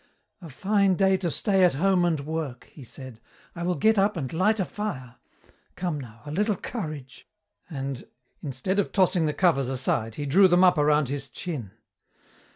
[0.41, 3.21] "A fine day to stay at home and work," he said.
[3.55, 5.17] "I will get up and light a fire.
[5.75, 7.27] Come now, a little courage"
[7.69, 8.07] and
[8.41, 11.73] instead of tossing the covers aside he drew them up around his chin.